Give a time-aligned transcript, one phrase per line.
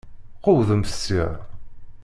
[0.43, 1.27] Qewwdemt sya!